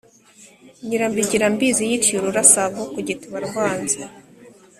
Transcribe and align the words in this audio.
nyirambigira-mbizi 0.85 1.83
yiciye 1.89 2.17
ururasago 2.19 2.81
ku 2.93 2.99
gituba 3.07 3.37
rwanze 3.47 3.99